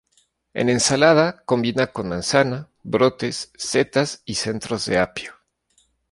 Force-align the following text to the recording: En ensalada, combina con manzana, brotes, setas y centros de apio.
En 0.55 0.69
ensalada, 0.69 1.43
combina 1.45 1.85
con 1.93 2.09
manzana, 2.09 2.69
brotes, 2.81 3.51
setas 3.55 4.23
y 4.25 4.33
centros 4.33 4.85
de 4.87 4.97
apio. 4.97 5.33